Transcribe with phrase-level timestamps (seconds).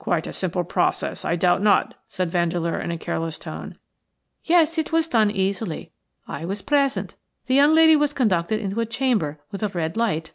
[0.00, 3.78] "Quite a simple process, I doubt not," said Vandeleur, in a careless tone.
[4.42, 5.92] "Yes, it was done easily–
[6.26, 7.14] I was present.
[7.46, 10.32] The young lady was conducted into a chamber with a red light."